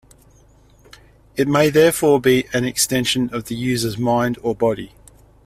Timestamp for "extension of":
2.65-3.45